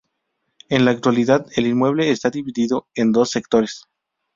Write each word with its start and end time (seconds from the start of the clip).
En 0.69 0.85
la 0.85 0.89
actualidad 0.89 1.45
el 1.55 1.67
inmueble 1.67 2.09
está 2.09 2.31
dividido 2.31 2.87
en 2.95 3.11
dos 3.11 3.29
sectores. 3.29 3.83